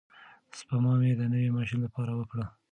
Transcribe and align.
سپما 0.57 0.93
مې 0.99 1.11
د 1.19 1.21
نوي 1.33 1.49
ماشین 1.57 1.79
لپاره 1.85 2.11
وکړه. 2.19 2.45